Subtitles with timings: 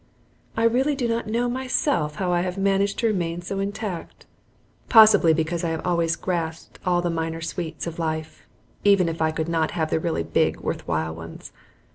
[0.57, 4.25] I really do not know myself how I have managed to remain so intact;
[4.89, 8.47] possibly because I have always grasped all the minor sweets of life,
[8.83, 11.51] even if I could not have the really big worth while ones.